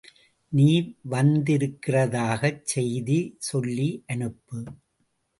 [0.51, 0.69] நீ
[1.09, 3.17] வந்திருக்கிறதாகச் செய்தி
[3.39, 4.57] சொல்லி அனுப்பு.